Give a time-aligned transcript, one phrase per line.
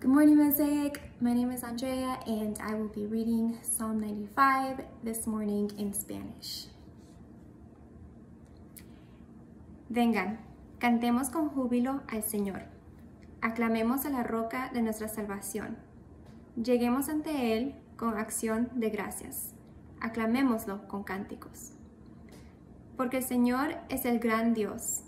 [0.00, 0.98] Good morning, Mosaic.
[1.20, 6.68] My name is Andrea, and I will be reading Psalm 95 this morning in Spanish.
[9.90, 10.38] Vengan,
[10.78, 12.62] cantemos con júbilo al Señor.
[13.42, 15.76] Aclamemos a la roca de nuestra salvación.
[16.56, 19.52] Lleguemos ante Él con acción de gracias.
[20.00, 21.72] Aclamémoslo con cánticos.
[22.96, 25.02] Porque el Señor es el gran Dios,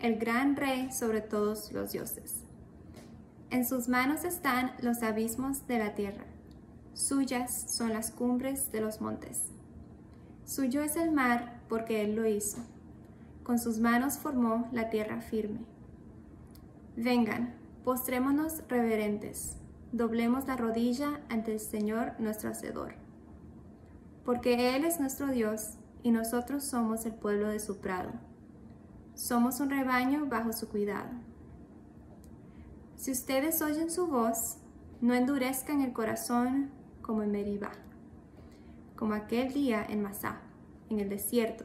[0.00, 2.41] el gran Rey sobre todos los dioses.
[3.52, 6.24] En sus manos están los abismos de la tierra,
[6.94, 9.42] suyas son las cumbres de los montes.
[10.46, 12.60] Suyo es el mar porque Él lo hizo,
[13.42, 15.60] con sus manos formó la tierra firme.
[16.96, 19.58] Vengan, postrémonos reverentes,
[19.92, 22.94] doblemos la rodilla ante el Señor nuestro Hacedor.
[24.24, 28.12] Porque Él es nuestro Dios y nosotros somos el pueblo de su prado.
[29.14, 31.10] Somos un rebaño bajo su cuidado.
[33.02, 34.58] Si ustedes oyen su voz,
[35.00, 36.70] no endurezcan el corazón
[37.00, 37.72] como en Meribá,
[38.94, 40.40] como aquel día en Masá,
[40.88, 41.64] en el desierto,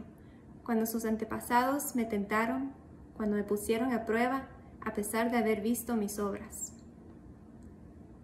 [0.63, 2.73] cuando sus antepasados me tentaron,
[3.15, 4.47] cuando me pusieron a prueba,
[4.83, 6.73] a pesar de haber visto mis obras.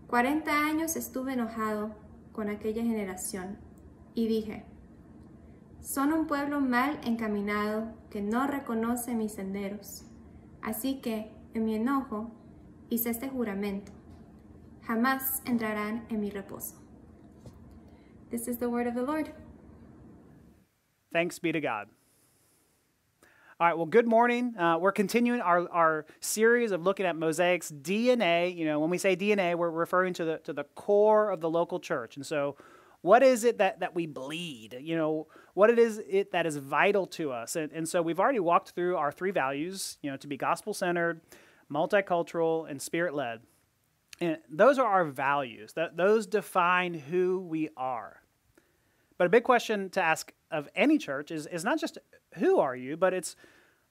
[0.08, 1.92] Cuarenta años estuve enojado
[2.32, 3.60] con aquella generación
[4.16, 4.66] y dije,
[5.82, 10.04] son un pueblo mal encaminado que no reconoce mis senderos.
[10.64, 12.32] Así que, en mi enojo,
[12.94, 13.92] hice este juramento.
[14.88, 16.76] Jamás entrarán en mi reposo.
[18.30, 19.32] This is the word of the Lord.
[21.12, 21.88] Thanks be to God.
[23.60, 24.58] All right, well, good morning.
[24.58, 28.56] Uh, we're continuing our, our series of looking at Mosaic's DNA.
[28.56, 31.50] You know, when we say DNA, we're referring to the, to the core of the
[31.50, 32.18] local church.
[32.18, 32.58] And so,
[33.02, 34.78] what is it that, that we bleed?
[34.82, 37.56] You know, what it is it that is vital to us?
[37.56, 40.74] And, and so, we've already walked through our three values, you know, to be gospel
[40.74, 41.22] centered,
[41.74, 43.42] multicultural, and spirit led.
[44.22, 45.74] And those are our values.
[45.74, 48.22] That those define who we are.
[49.18, 51.98] But a big question to ask of any church is, is not just
[52.36, 53.36] who are you, but it's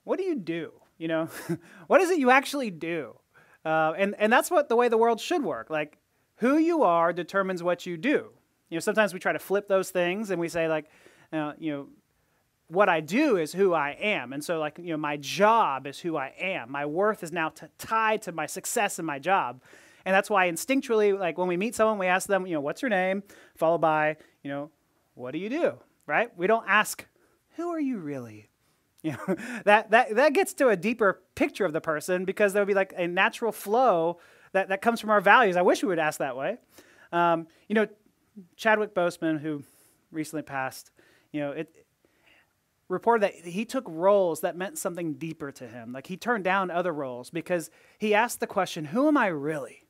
[0.04, 0.72] what do you do?
[0.98, 1.28] You know,
[1.86, 3.18] what is it you actually do?
[3.64, 5.70] Uh, and and that's what the way the world should work.
[5.70, 5.98] Like
[6.36, 8.30] who you are determines what you do.
[8.68, 10.86] You know, sometimes we try to flip those things and we say like,
[11.32, 11.88] uh, you know,
[12.68, 14.32] what I do is who I am.
[14.32, 16.70] And so, like, you know, my job is who I am.
[16.72, 19.62] My worth is now t- tied to my success in my job.
[20.04, 22.82] And that's why instinctually, like, when we meet someone, we ask them, you know, what's
[22.82, 23.22] your name?
[23.56, 24.70] Followed by, you know,
[25.14, 25.74] what do you do?
[26.06, 26.36] Right?
[26.36, 27.06] We don't ask,
[27.56, 28.48] who are you really?
[29.04, 29.34] You know,
[29.64, 32.74] that, that, that gets to a deeper picture of the person because there would be
[32.74, 34.20] like a natural flow
[34.52, 35.56] that, that comes from our values.
[35.56, 36.58] I wish we would ask that way.
[37.10, 37.88] Um, you know,
[38.54, 39.64] Chadwick Boseman, who
[40.12, 40.92] recently passed,
[41.32, 41.81] you know, it,
[42.92, 45.92] reported that he took roles that meant something deeper to him.
[45.92, 49.86] Like he turned down other roles because he asked the question, Who am I really?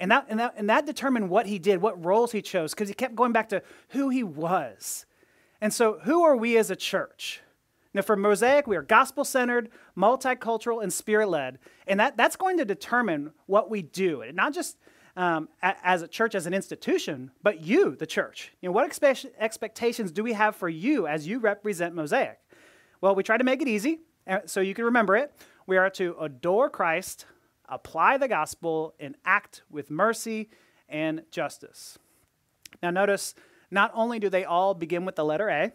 [0.00, 2.88] And that, and that, and that determined what he did, what roles he chose, because
[2.88, 5.06] he kept going back to who he was.
[5.60, 7.42] And so, who are we as a church?
[7.92, 11.58] Now, for Mosaic, we are gospel centered, multicultural, and spirit led.
[11.86, 14.22] And that, that's going to determine what we do.
[14.22, 14.76] And not just
[15.18, 18.52] um, as a church, as an institution, but you, the church.
[18.60, 22.38] You know, what expect- expectations do we have for you as you represent Mosaic?
[23.00, 23.98] Well, we try to make it easy
[24.28, 25.34] uh, so you can remember it.
[25.66, 27.26] We are to adore Christ,
[27.68, 30.50] apply the gospel, and act with mercy
[30.88, 31.98] and justice.
[32.80, 33.34] Now, notice
[33.72, 35.72] not only do they all begin with the letter A,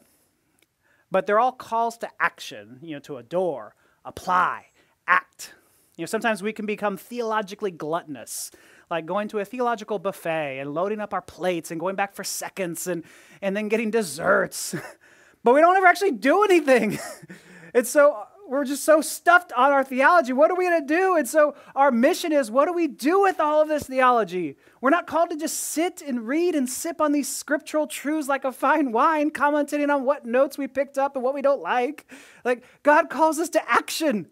[1.11, 3.75] but they're all calls to action, you know, to adore,
[4.05, 4.67] apply,
[5.05, 5.53] act.
[5.97, 8.51] You know, sometimes we can become theologically gluttonous
[8.93, 12.23] like going to a theological buffet and loading up our plates and going back for
[12.23, 13.03] seconds and,
[13.41, 14.75] and then getting desserts.
[15.43, 16.99] but we don't ever actually do anything.
[17.73, 20.31] and so uh, we're just so stuffed on our theology.
[20.31, 21.15] What are we going to do?
[21.15, 24.57] And so our mission is what do we do with all of this theology?
[24.79, 28.43] We're not called to just sit and read and sip on these scriptural truths like
[28.43, 32.05] a fine wine, commenting on what notes we picked up and what we don't like.
[32.45, 34.27] Like, God calls us to action.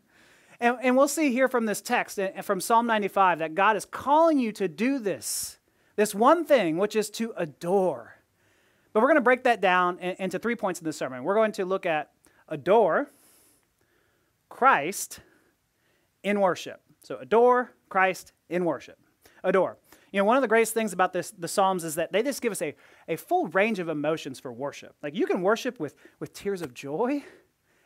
[0.61, 3.83] And, and we'll see here from this text, and from Psalm 95, that God is
[3.83, 5.57] calling you to do this,
[5.95, 8.15] this one thing, which is to adore.
[8.93, 11.23] But we're going to break that down into three points in this sermon.
[11.23, 12.11] We're going to look at
[12.47, 13.09] adore,
[14.49, 15.21] Christ,
[16.21, 16.79] in worship.
[17.01, 18.99] So adore, Christ, in worship.
[19.43, 19.77] Adore.
[20.11, 22.39] You know, one of the greatest things about this, the Psalms is that they just
[22.39, 22.75] give us a,
[23.07, 24.93] a full range of emotions for worship.
[25.01, 27.23] Like you can worship with, with tears of joy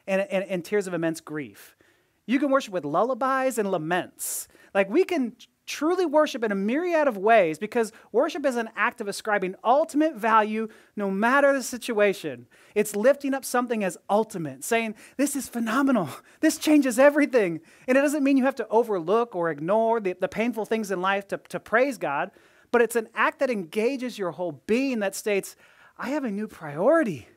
[0.07, 1.77] and, and, and tears of immense grief.
[2.25, 4.47] You can worship with lullabies and laments.
[4.73, 5.35] Like we can
[5.65, 10.15] truly worship in a myriad of ways because worship is an act of ascribing ultimate
[10.15, 12.47] value no matter the situation.
[12.75, 16.09] It's lifting up something as ultimate, saying, This is phenomenal.
[16.41, 17.61] This changes everything.
[17.87, 21.01] And it doesn't mean you have to overlook or ignore the, the painful things in
[21.01, 22.31] life to, to praise God,
[22.71, 25.55] but it's an act that engages your whole being that states,
[25.97, 27.27] I have a new priority.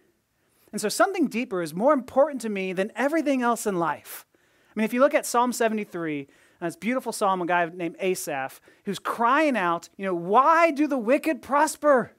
[0.72, 4.26] And so something deeper is more important to me than everything else in life.
[4.78, 6.28] I mean, if you look at Psalm 73,
[6.60, 10.96] this beautiful psalm, a guy named Asaph, who's crying out, you know, why do the
[10.96, 12.12] wicked prosper?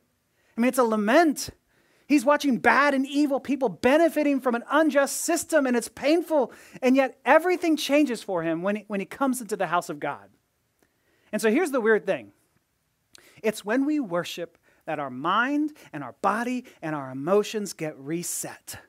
[0.57, 1.51] I mean, it's a lament.
[2.05, 6.51] He's watching bad and evil people benefiting from an unjust system, and it's painful.
[6.81, 10.01] And yet, everything changes for him when he, when he comes into the house of
[10.01, 10.27] God.
[11.31, 12.33] And so, here's the weird thing
[13.41, 18.79] it's when we worship that our mind and our body and our emotions get reset,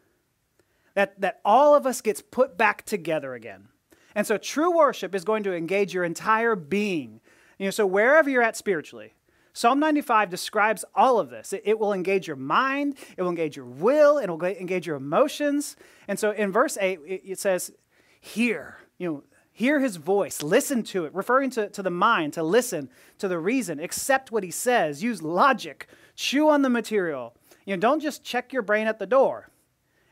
[0.94, 3.68] that, that all of us gets put back together again.
[4.14, 7.20] And so true worship is going to engage your entire being.
[7.58, 9.14] You know, so wherever you're at spiritually,
[9.52, 11.52] Psalm 95 describes all of this.
[11.52, 14.96] It, it, will engage your mind, it will engage your will, it will engage your
[14.96, 15.76] emotions.
[16.08, 17.72] And so in verse 8, it, it says,
[18.20, 19.22] Hear, you know,
[19.52, 22.88] hear his voice, listen to it, referring to, to the mind, to listen,
[23.18, 27.34] to the reason, accept what he says, use logic, chew on the material.
[27.66, 29.49] You know, don't just check your brain at the door.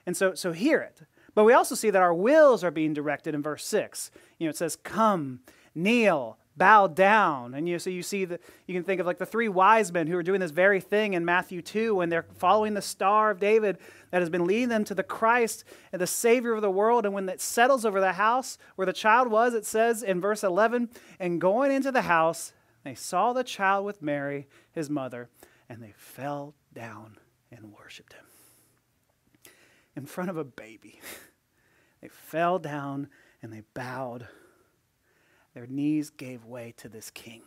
[0.09, 1.03] And so, so hear it.
[1.35, 4.11] But we also see that our wills are being directed in verse 6.
[4.39, 5.41] You know, it says, Come,
[5.75, 7.53] kneel, bow down.
[7.53, 10.07] And you so you see that you can think of like the three wise men
[10.07, 13.39] who are doing this very thing in Matthew 2 when they're following the star of
[13.39, 13.77] David
[14.11, 17.05] that has been leading them to the Christ and the Savior of the world.
[17.05, 20.43] And when it settles over the house where the child was, it says in verse
[20.43, 20.89] 11,
[21.21, 25.29] and going into the house, they saw the child with Mary, his mother,
[25.69, 27.19] and they fell down
[27.53, 28.25] and worshiped him
[29.99, 31.01] in front of a baby.
[32.01, 33.09] They fell down
[33.43, 34.29] and they bowed.
[35.53, 37.43] Their knees gave way to this king.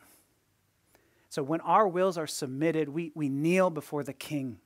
[1.30, 4.58] So when our wills are submitted, we, we kneel before the king.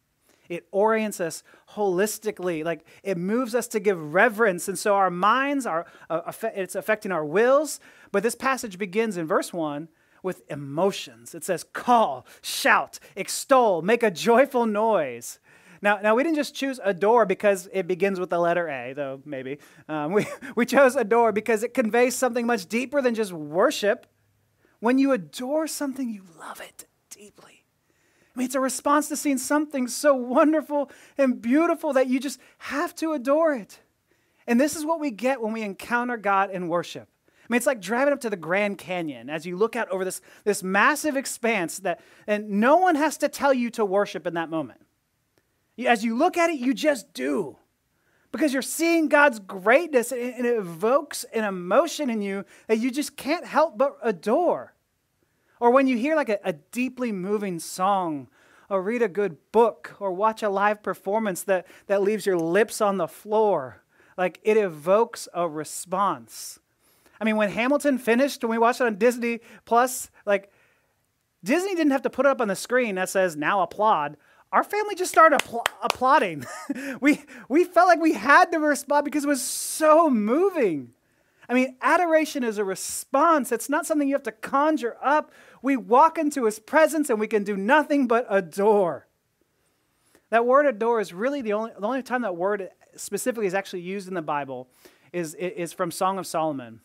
[0.50, 1.44] It orients us
[1.76, 4.68] holistically, like it moves us to give reverence.
[4.68, 7.80] And so our minds are, uh, it's affecting our wills.
[8.12, 9.88] But this passage begins in verse 1
[10.24, 11.36] with emotions.
[11.36, 15.38] It says, call, shout, extol, make a joyful noise.
[15.82, 19.22] Now, now we didn't just choose adore because it begins with the letter A, though
[19.26, 19.60] maybe.
[19.88, 20.26] Um, we,
[20.56, 24.08] we chose adore because it conveys something much deeper than just worship.
[24.80, 27.66] When you adore something, you love it deeply.
[28.36, 32.40] I mean, it's a response to seeing something so wonderful and beautiful that you just
[32.58, 33.80] have to adore it.
[34.46, 37.08] And this is what we get when we encounter God in worship.
[37.28, 40.04] I mean, it's like driving up to the Grand Canyon as you look out over
[40.04, 44.34] this, this massive expanse that, and no one has to tell you to worship in
[44.34, 44.82] that moment.
[45.80, 47.58] As you look at it, you just do.
[48.32, 53.16] Because you're seeing God's greatness and it evokes an emotion in you that you just
[53.16, 54.74] can't help but adore.
[55.60, 58.28] Or when you hear like a, a deeply moving song,
[58.70, 62.82] or read a good book, or watch a live performance that, that leaves your lips
[62.82, 63.84] on the floor,
[64.18, 66.60] like it evokes a response.
[67.20, 70.52] I mean, when Hamilton finished, when we watched it on Disney Plus, like
[71.44, 74.18] Disney didn't have to put it up on the screen that says now applaud
[74.56, 76.46] our family just started apl- applauding.
[77.02, 80.94] we, we felt like we had to respond because it was so moving.
[81.50, 83.52] I mean, adoration is a response.
[83.52, 85.34] It's not something you have to conjure up.
[85.62, 89.08] We walk into his presence and we can do nothing but adore.
[90.30, 93.82] That word adore is really the only, the only time that word specifically is actually
[93.82, 94.70] used in the Bible
[95.12, 96.80] is, is from Song of Solomon,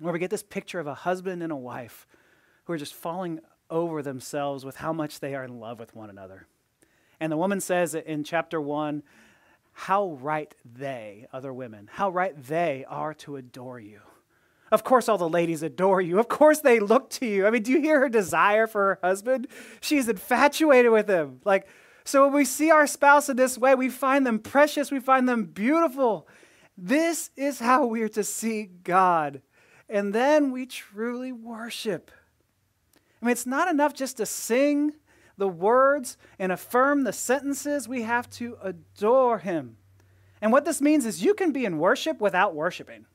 [0.00, 2.06] where we get this picture of a husband and a wife
[2.64, 6.10] who are just falling over themselves with how much they are in love with one
[6.10, 6.46] another.
[7.20, 9.02] And the woman says in chapter 1
[9.72, 14.00] how right they, other women, how right they are to adore you.
[14.72, 16.18] Of course, all the ladies adore you.
[16.18, 17.46] Of course, they look to you.
[17.46, 19.48] I mean, do you hear her desire for her husband?
[19.80, 21.40] She's infatuated with him.
[21.44, 21.66] Like,
[22.04, 25.28] so when we see our spouse in this way, we find them precious, we find
[25.28, 26.26] them beautiful.
[26.78, 29.42] This is how we are to see God.
[29.88, 32.10] And then we truly worship.
[33.20, 34.94] I mean, it's not enough just to sing
[35.40, 39.76] the words and affirm the sentences, we have to adore him.
[40.40, 43.06] And what this means is you can be in worship without worshiping.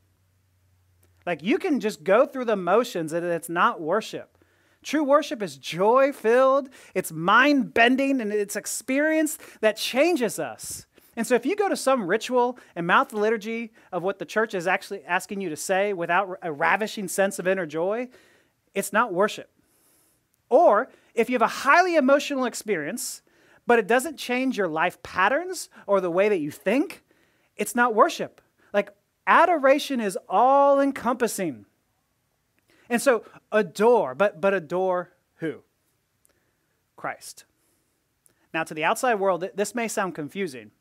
[1.25, 4.37] Like you can just go through the motions and it's not worship.
[4.83, 10.85] True worship is joy filled, it's mind bending, and it's experience that changes us.
[11.15, 14.25] And so, if you go to some ritual and mouth the liturgy of what the
[14.25, 18.09] church is actually asking you to say without a ravishing sense of inner joy,
[18.75, 19.49] it's not worship.
[20.49, 23.21] Or if you have a highly emotional experience,
[23.65, 27.03] but it doesn't change your life patterns or the way that you think,
[27.55, 28.41] it's not worship.
[28.73, 28.89] Like
[29.25, 31.65] adoration is all encompassing.
[32.89, 35.63] And so adore, but but adore who?
[36.95, 37.45] Christ.
[38.53, 40.71] Now to the outside world, this may sound confusing.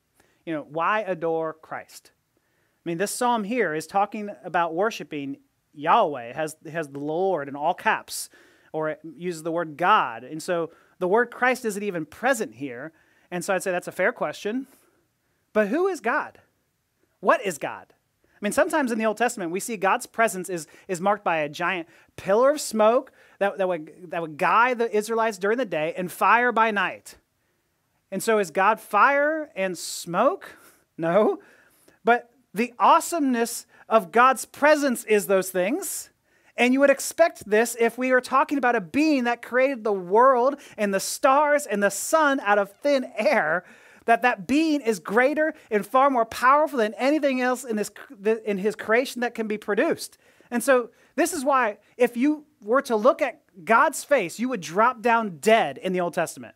[0.45, 2.13] You know, why adore Christ?
[2.85, 5.39] I mean, this psalm here is talking about worshiping
[5.73, 8.29] Yahweh, has, has the Lord in all caps,
[8.75, 10.25] or it uses the word God.
[10.25, 12.93] And so the word Christ isn't even present here.
[13.31, 14.67] And so I'd say that's a fair question.
[15.53, 16.41] But who is God?
[17.21, 17.87] What is God?
[18.33, 21.37] I mean, sometimes in the Old Testament, we see God's presence is, is marked by
[21.39, 25.65] a giant pillar of smoke that, that, would, that would guide the Israelites during the
[25.65, 27.15] day and fire by night.
[28.11, 30.57] And so is God fire and smoke?
[30.99, 31.39] No.
[32.05, 36.11] But the awesomeness of God's presence is those things.
[36.57, 39.93] And you would expect this if we were talking about a being that created the
[39.93, 43.65] world and the stars and the sun out of thin air,
[44.05, 47.91] that that being is greater and far more powerful than anything else in his,
[48.45, 50.19] in his creation that can be produced.
[50.51, 54.61] And so this is why if you were to look at God's face, you would
[54.61, 56.55] drop down dead in the Old Testament.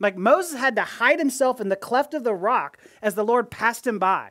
[0.00, 3.50] Like Moses had to hide himself in the cleft of the rock as the Lord
[3.50, 4.30] passed him by.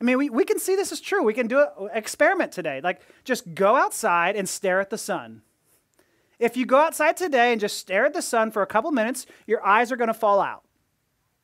[0.00, 1.22] I mean, we, we can see this is true.
[1.22, 2.80] We can do an experiment today.
[2.82, 5.42] Like, just go outside and stare at the sun.
[6.38, 9.26] If you go outside today and just stare at the sun for a couple minutes,
[9.46, 10.64] your eyes are going to fall out.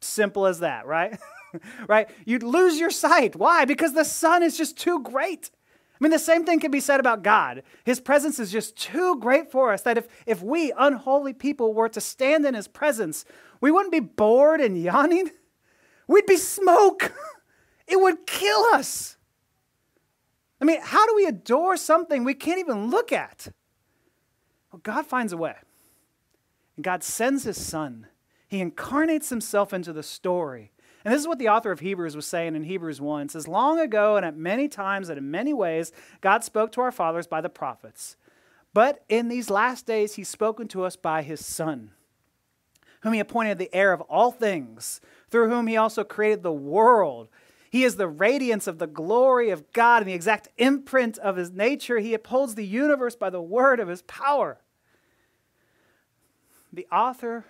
[0.00, 1.18] Simple as that, right?
[1.88, 2.08] right?
[2.25, 3.36] You'd lose your sight.
[3.36, 3.66] Why?
[3.66, 5.50] Because the sun is just too great.
[5.98, 7.62] I mean, the same thing can be said about God.
[7.84, 11.88] His presence is just too great for us that if, if we, unholy people, were
[11.90, 13.26] to stand in His presence,
[13.60, 15.30] we wouldn't be bored and yawning.
[16.08, 17.12] We'd be smoke.
[17.86, 19.16] It would kill us.
[20.60, 23.48] I mean, how do we adore something we can't even look at?
[24.72, 25.54] Well, God finds a way.
[26.76, 28.06] And God sends His Son.
[28.48, 30.72] He incarnates Himself into the story.
[31.04, 33.26] And this is what the author of Hebrews was saying in Hebrews 1.
[33.26, 36.80] It says, Long ago and at many times and in many ways, God spoke to
[36.80, 38.16] our fathers by the prophets.
[38.74, 41.92] But in these last days, He's spoken to us by His Son,
[43.02, 45.00] whom He appointed the heir of all things,
[45.30, 47.28] through whom He also created the world.
[47.70, 51.50] He is the radiance of the glory of God and the exact imprint of His
[51.50, 51.99] nature.
[51.99, 54.58] He upholds the universe by the word of His power.
[56.73, 57.44] The author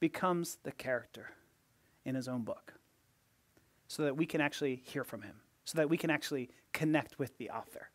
[0.00, 1.30] becomes the character
[2.04, 2.74] in his own book
[3.88, 7.36] so that we can actually hear from him, so that we can actually connect with
[7.38, 7.90] the author.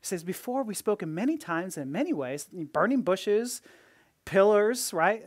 [0.00, 3.62] He says, Before we spoke in many times and in many ways, burning bushes,
[4.24, 5.24] pillars, right?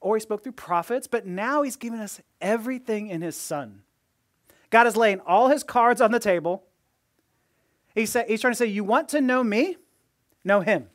[0.00, 3.82] Or he spoke through prophets, but now he's given us everything in his son.
[4.72, 6.64] God is laying all his cards on the table.
[7.94, 9.76] He said, he's trying to say, You want to know me?
[10.42, 10.88] Know him.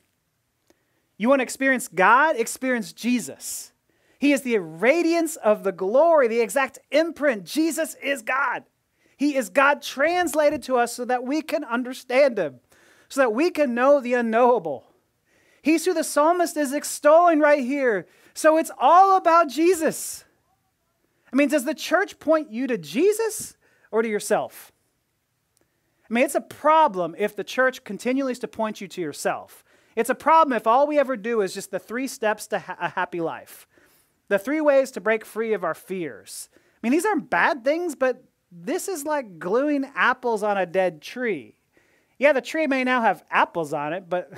[1.16, 2.36] You want to experience God?
[2.36, 3.72] Experience Jesus.
[4.20, 7.46] He is the radiance of the glory, the exact imprint.
[7.46, 8.64] Jesus is God.
[9.16, 12.60] He is God translated to us so that we can understand Him,
[13.10, 14.86] so that we can know the unknowable.
[15.62, 18.08] He's who the psalmist is extolling right here.
[18.34, 20.24] So it's all about Jesus.
[21.32, 23.57] I mean, does the church point you to Jesus
[23.92, 24.72] or to yourself?
[26.10, 29.64] I mean, it's a problem if the church continually is to point you to yourself.
[29.96, 32.78] It's a problem if all we ever do is just the three steps to ha-
[32.80, 33.68] a happy life.
[34.30, 36.50] The three ways to break free of our fears.
[36.56, 41.02] I mean, these aren't bad things, but this is like gluing apples on a dead
[41.02, 41.56] tree.
[42.20, 44.32] Yeah, the tree may now have apples on it, but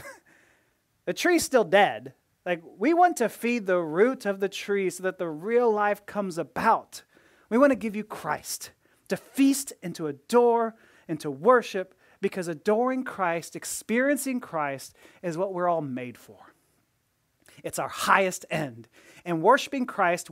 [1.05, 2.13] the tree's still dead.
[2.45, 6.05] Like, we want to feed the root of the tree so that the real life
[6.05, 7.03] comes about.
[7.49, 8.71] We want to give you Christ,
[9.09, 10.75] to feast and to adore
[11.07, 16.53] and to worship, because adoring Christ, experiencing Christ, is what we're all made for.
[17.63, 18.87] It's our highest end.
[19.25, 20.29] And worshiping Christ,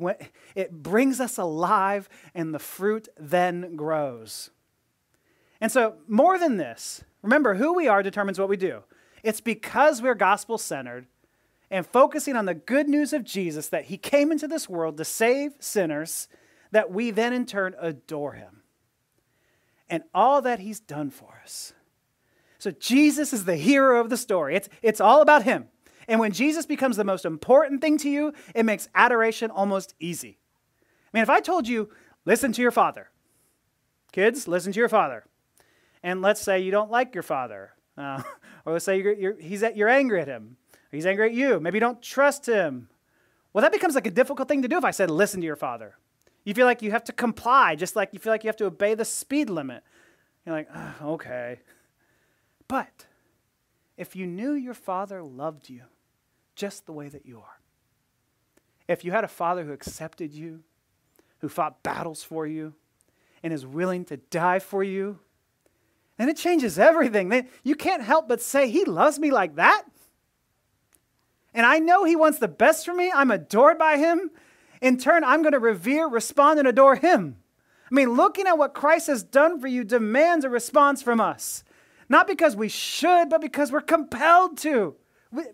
[0.56, 4.50] it brings us alive, and the fruit then grows.
[5.60, 8.84] And so, more than this, remember who we are determines what we do.
[9.24, 11.08] It's because we're gospel centered
[11.70, 15.06] and focusing on the good news of Jesus that he came into this world to
[15.06, 16.28] save sinners
[16.72, 18.57] that we then in turn adore him
[19.90, 21.74] and all that he's done for us.
[22.60, 24.56] So, Jesus is the hero of the story.
[24.56, 25.68] It's, it's all about him.
[26.08, 30.38] And when Jesus becomes the most important thing to you, it makes adoration almost easy.
[30.82, 31.90] I mean, if I told you,
[32.26, 33.10] listen to your father,
[34.12, 35.26] kids, listen to your father,
[36.02, 38.24] and let's say you don't like your father, uh,
[38.66, 40.58] or let's say you're, you're, he's at, you're angry at him,
[40.92, 42.90] he's angry at you, maybe you don't trust him.
[43.54, 45.56] Well, that becomes like a difficult thing to do if I said, listen to your
[45.56, 45.96] father.
[46.48, 48.66] You feel like you have to comply, just like you feel like you have to
[48.68, 49.84] obey the speed limit.
[50.46, 50.70] You're like,
[51.04, 51.60] okay.
[52.70, 53.06] But
[53.98, 55.82] if you knew your father loved you,
[56.56, 57.60] just the way that you are.
[58.88, 60.64] If you had a father who accepted you,
[61.40, 62.76] who fought battles for you,
[63.44, 65.20] and is willing to die for you,
[66.18, 67.28] And it changes everything.
[67.28, 69.84] Then you can't help but say, He loves me like that.
[71.54, 73.12] And I know He wants the best for me.
[73.14, 74.32] I'm adored by Him.
[74.82, 77.38] In turn, I'm going to revere, respond, and adore Him.
[77.90, 81.64] I mean, looking at what Christ has done for you demands a response from us.
[82.10, 84.96] Not because we should, but because we're compelled to,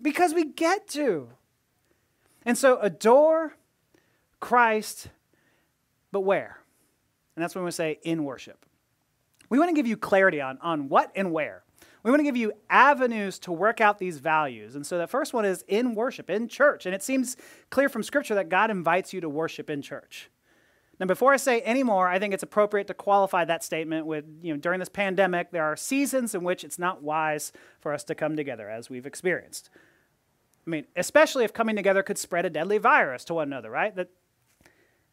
[0.02, 1.30] because we get to.
[2.46, 3.56] And so adore
[4.40, 5.08] Christ,
[6.12, 6.60] but where?
[7.36, 8.66] And that's when we say in worship.
[9.50, 11.64] We want to give you clarity on, on what and where.
[12.04, 14.76] We want to give you avenues to work out these values.
[14.76, 16.86] And so the first one is in worship, in church.
[16.86, 17.38] And it seems
[17.70, 20.30] clear from Scripture that God invites you to worship in church.
[21.00, 24.26] Now, before I say any more, I think it's appropriate to qualify that statement with,
[24.42, 28.04] you know, during this pandemic, there are seasons in which it's not wise for us
[28.06, 29.70] to come together, as we've experienced.
[30.68, 33.96] I mean, especially if coming together could spread a deadly virus to one another, right?
[33.96, 34.10] That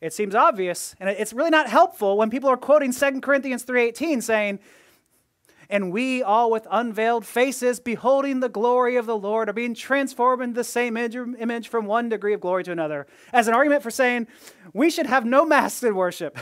[0.00, 4.22] it seems obvious, and it's really not helpful when people are quoting 2 Corinthians 3:18
[4.22, 4.60] saying,
[5.70, 10.42] and we all with unveiled faces beholding the glory of the Lord are being transformed
[10.42, 13.90] into the same image from one degree of glory to another as an argument for
[13.90, 14.26] saying
[14.72, 16.38] we should have no masks in worship.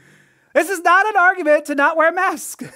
[0.54, 2.62] this is not an argument to not wear a mask.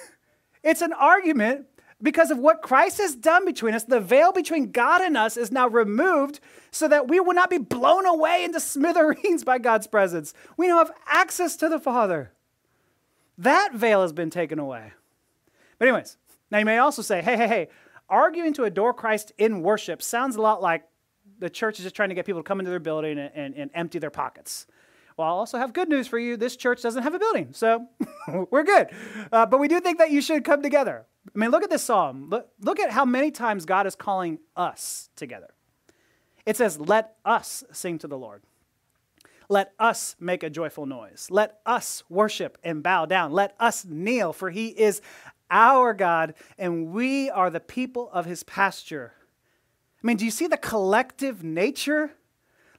[0.63, 1.65] It's an argument
[2.01, 5.51] because of what Christ has done between us, the veil between God and us is
[5.51, 6.39] now removed
[6.71, 10.33] so that we will not be blown away into smithereens by God's presence.
[10.57, 12.31] We now have access to the Father.
[13.37, 14.93] That veil has been taken away.
[15.81, 16.15] But, anyways,
[16.51, 17.67] now you may also say, hey, hey, hey,
[18.07, 20.83] arguing to adore Christ in worship sounds a lot like
[21.39, 23.55] the church is just trying to get people to come into their building and, and,
[23.55, 24.67] and empty their pockets.
[25.17, 26.37] Well, I also have good news for you.
[26.37, 27.87] This church doesn't have a building, so
[28.51, 28.89] we're good.
[29.31, 31.07] Uh, but we do think that you should come together.
[31.35, 32.29] I mean, look at this psalm.
[32.29, 35.49] Look, look at how many times God is calling us together.
[36.45, 38.43] It says, Let us sing to the Lord.
[39.51, 41.27] Let us make a joyful noise.
[41.29, 43.33] Let us worship and bow down.
[43.33, 45.01] Let us kneel, for he is
[45.51, 49.13] our God, and we are the people of his pasture.
[50.03, 52.11] I mean, do you see the collective nature?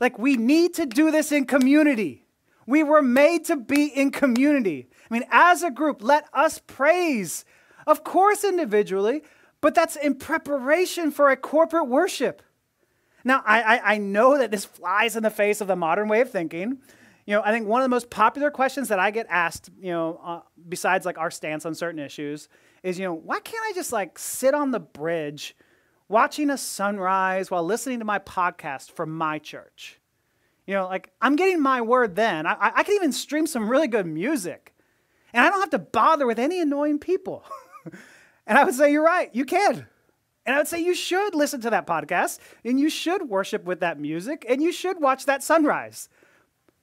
[0.00, 2.24] Like, we need to do this in community.
[2.66, 4.88] We were made to be in community.
[5.08, 7.44] I mean, as a group, let us praise
[7.86, 9.22] of course, individually,
[9.60, 12.42] but that's in preparation for a corporate worship.
[13.24, 16.20] Now, I, I, I, know that this flies in the face of the modern way
[16.20, 16.78] of thinking.
[17.24, 19.92] You know, I think one of the most popular questions that I get asked, you
[19.92, 22.48] know, uh, besides like our stance on certain issues,
[22.82, 25.56] is, you know, why can't I just like sit on the bridge
[26.08, 30.00] watching a sunrise while listening to my podcast from my church?
[30.66, 32.46] You know, like I'm getting my word then.
[32.46, 34.74] I, I can even stream some really good music,
[35.32, 37.44] and I don't have to bother with any annoying people.
[38.46, 39.87] and I would say, You're right, you can.
[40.44, 43.80] And I would say, You should listen to that podcast and you should worship with
[43.80, 46.08] that music and you should watch that sunrise.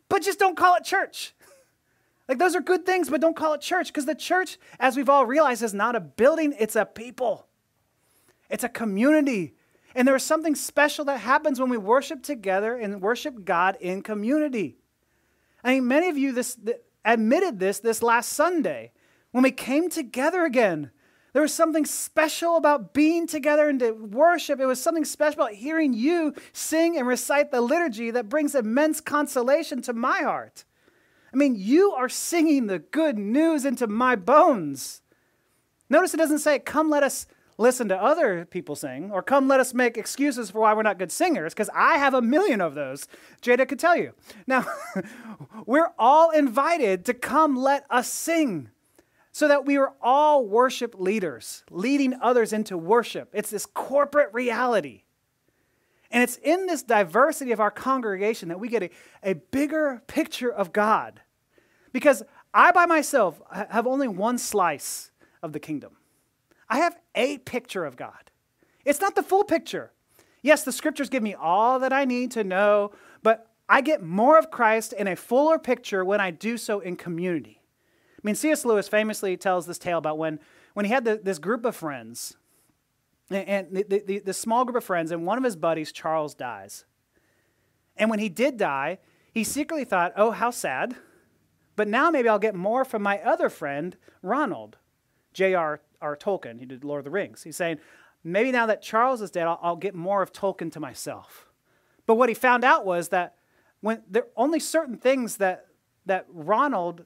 [0.10, 1.34] But just don't call it church.
[2.28, 5.10] Like, those are good things, but don't call it church because the church, as we've
[5.10, 7.48] all realized, is not a building, it's a people,
[8.52, 9.56] it's a community.
[9.95, 14.04] And there is something special that happens when we worship together and worship God in
[14.04, 14.78] community.
[15.63, 16.56] I mean, many of you this,
[17.04, 18.91] admitted this this last Sunday
[19.32, 20.91] when we came together again.
[21.34, 24.60] There was something special about being together and to worship.
[24.60, 29.00] It was something special about hearing you sing and recite the liturgy that brings immense
[29.00, 30.65] consolation to my heart.
[31.32, 35.02] I mean, you are singing the good news into my bones.
[35.89, 37.28] Notice it doesn't say, Come, let us
[37.60, 40.98] listen to other people sing, or come, let us make excuses for why we're not
[40.98, 43.06] good singers, because I have a million of those.
[43.42, 44.13] Jada could tell you.
[44.48, 44.65] Now,
[45.65, 48.70] we're all invited to come, let us sing
[49.32, 53.30] so that we are all worship leaders, leading others into worship.
[53.34, 55.04] It's this corporate reality.
[56.12, 58.89] And it's in this diversity of our congregation that we get a,
[59.24, 61.22] a bigger picture of God.
[61.94, 65.12] Because I, by myself, have only one slice
[65.44, 65.98] of the kingdom.
[66.68, 68.32] I have a picture of God.
[68.86, 69.92] It's not the full picture.
[70.42, 74.39] Yes, the scriptures give me all that I need to know, but I get more
[74.39, 77.59] of Christ in a fuller picture when I do so in community.
[78.19, 78.65] I mean, C.S.
[78.65, 80.39] Lewis famously tells this tale about when,
[80.73, 82.36] when he had the, this group of friends,
[83.32, 86.86] and the, the, the small group of friends, and one of his buddies, Charles, dies.
[87.95, 88.99] And when he did die,
[89.32, 90.95] he secretly thought, oh, how sad.
[91.75, 94.77] But now maybe I'll get more from my other friend, Ronald,
[95.34, 95.82] J.R.
[96.01, 96.17] R.
[96.17, 96.60] Tolkien.
[96.60, 97.43] He did Lord of the Rings.
[97.43, 97.77] He's saying,
[98.23, 101.45] maybe now that Charles is dead, I'll, I'll get more of Tolkien to myself.
[102.05, 103.36] But what he found out was that
[103.82, 105.67] when there are only certain things that,
[106.05, 107.05] that Ronald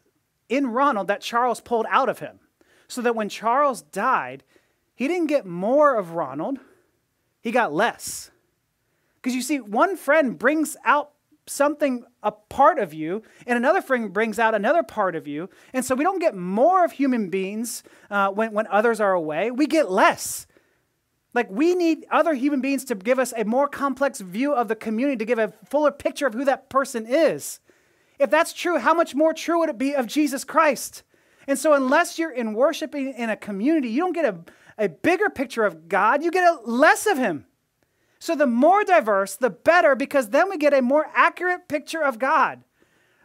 [0.49, 2.39] in Ronald that Charles pulled out of him.
[2.87, 4.43] So that when Charles died,
[4.95, 6.59] he didn't get more of Ronald,
[7.41, 8.31] he got less.
[9.15, 11.11] Because you see, one friend brings out
[11.45, 15.83] something a part of you and another friend brings out another part of you and
[15.83, 19.67] so we don't get more of human beings uh, when, when others are away we
[19.67, 20.47] get less
[21.33, 24.75] like we need other human beings to give us a more complex view of the
[24.75, 27.59] community to give a fuller picture of who that person is
[28.23, 31.03] if that's true how much more true would it be of jesus christ
[31.47, 34.39] and so unless you're in worshiping in a community you don't get a,
[34.77, 37.45] a bigger picture of god you get a less of him
[38.23, 42.19] so the more diverse, the better, because then we get a more accurate picture of
[42.19, 42.63] God.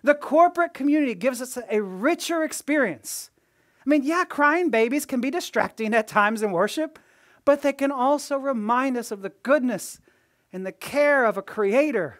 [0.02, 3.30] The corporate community gives us a richer experience.
[3.86, 6.98] I mean, yeah, crying babies can be distracting at times in worship,
[7.44, 10.00] but they can also remind us of the goodness
[10.52, 12.18] and the care of a creator,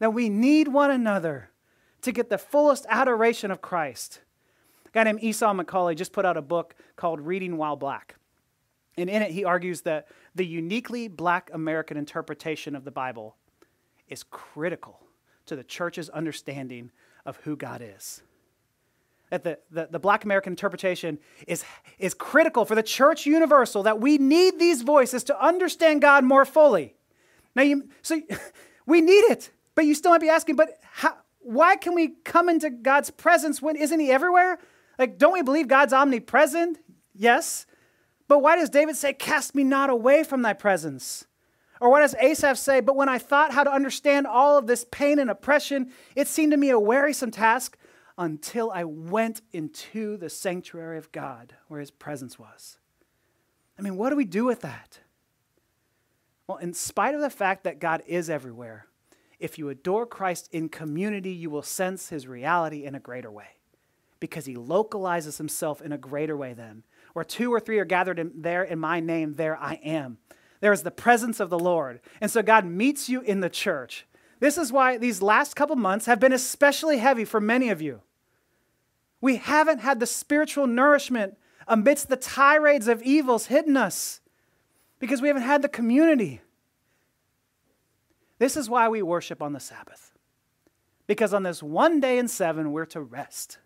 [0.00, 1.50] that we need one another
[2.02, 4.20] to get the fullest adoration of Christ.
[4.86, 8.16] A guy named Esau McCaulley just put out a book called Reading While Black.
[8.96, 13.36] And in it, he argues that the uniquely black American interpretation of the Bible
[14.08, 15.00] is critical
[15.46, 16.90] to the church's understanding
[17.24, 18.22] of who God is.
[19.30, 21.64] That the, the, the black American interpretation is,
[21.98, 26.44] is critical for the church universal, that we need these voices to understand God more
[26.44, 26.94] fully.
[27.54, 28.20] Now, you, so
[28.86, 31.16] we need it, but you still might be asking, but how,
[31.48, 34.58] why can we come into God's presence when isn't He everywhere?
[34.98, 36.78] Like, don't we believe God's omnipresent?
[37.14, 37.64] Yes.
[38.26, 41.26] But why does David say, Cast me not away from thy presence?
[41.80, 42.80] Or what does Asaph say?
[42.80, 46.52] But when I thought how to understand all of this pain and oppression, it seemed
[46.52, 47.78] to me a wearisome task
[48.18, 52.76] until I went into the sanctuary of God where his presence was.
[53.78, 54.98] I mean, what do we do with that?
[56.46, 58.86] Well, in spite of the fact that God is everywhere,
[59.38, 63.48] if you adore Christ in community, you will sense his reality in a greater way
[64.20, 66.82] because he localizes himself in a greater way then.
[67.12, 70.18] Where two or three are gathered in, there in my name, there I am.
[70.60, 72.00] There is the presence of the Lord.
[72.20, 74.06] And so God meets you in the church.
[74.40, 78.02] This is why these last couple months have been especially heavy for many of you.
[79.20, 84.20] We haven't had the spiritual nourishment amidst the tirades of evils hitting us
[84.98, 86.40] because we haven't had the community.
[88.38, 90.12] This is why we worship on the Sabbath.
[91.06, 93.58] Because on this one day in seven, we're to rest.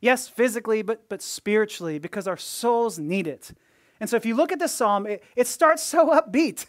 [0.00, 3.52] Yes, physically, but, but spiritually, because our souls need it.
[4.00, 6.66] And so if you look at the psalm, it, it starts so upbeat,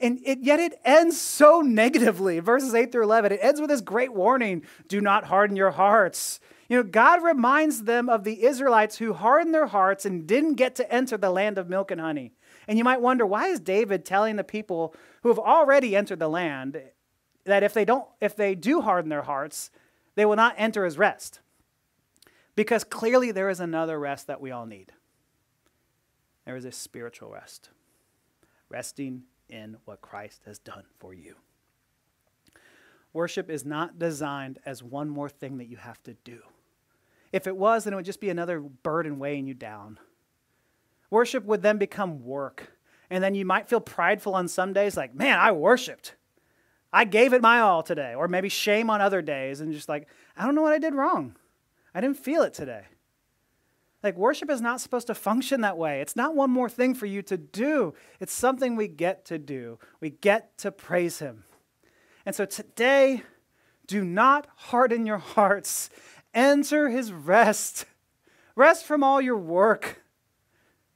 [0.00, 2.40] and it, yet it ends so negatively.
[2.40, 6.40] Verses 8 through 11, it ends with this great warning do not harden your hearts.
[6.68, 10.74] You know, God reminds them of the Israelites who hardened their hearts and didn't get
[10.76, 12.32] to enter the land of milk and honey.
[12.68, 16.28] And you might wonder, why is David telling the people who have already entered the
[16.28, 16.80] land
[17.44, 19.70] that if they don't if they do harden their hearts,
[20.14, 21.40] they will not enter his rest?
[22.54, 24.92] Because clearly there is another rest that we all need.
[26.44, 27.70] There is a spiritual rest,
[28.68, 31.36] resting in what Christ has done for you.
[33.12, 36.40] Worship is not designed as one more thing that you have to do.
[37.30, 39.98] If it was, then it would just be another burden weighing you down.
[41.12, 42.72] Worship would then become work.
[43.10, 46.14] And then you might feel prideful on some days, like, man, I worshiped.
[46.90, 48.14] I gave it my all today.
[48.14, 50.94] Or maybe shame on other days and just like, I don't know what I did
[50.94, 51.36] wrong.
[51.94, 52.84] I didn't feel it today.
[54.02, 56.00] Like, worship is not supposed to function that way.
[56.00, 59.78] It's not one more thing for you to do, it's something we get to do.
[60.00, 61.44] We get to praise Him.
[62.24, 63.22] And so today,
[63.86, 65.90] do not harden your hearts.
[66.32, 67.84] Enter His rest.
[68.56, 70.01] Rest from all your work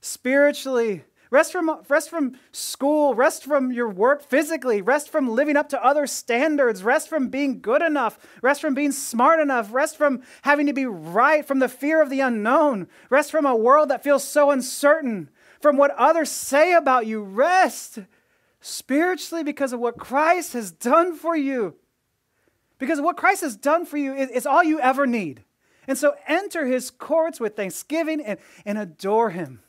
[0.06, 5.68] spiritually, Rest from, rest from school, rest from your work physically, rest from living up
[5.70, 10.22] to other standards, rest from being good enough, rest from being smart enough, rest from
[10.42, 14.04] having to be right, from the fear of the unknown, rest from a world that
[14.04, 15.28] feels so uncertain,
[15.60, 17.22] from what others say about you.
[17.22, 17.98] Rest
[18.60, 21.74] spiritually because of what Christ has done for you.
[22.78, 25.42] Because what Christ has done for you is, is all you ever need.
[25.88, 29.62] And so enter his courts with thanksgiving and, and adore him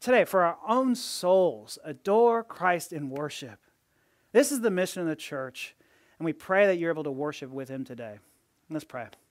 [0.00, 3.60] today for our own souls, adore Christ in worship.
[4.32, 5.76] This is the mission of the church,
[6.18, 8.18] and we pray that you're able to worship with him today.
[8.70, 9.10] Let's pray.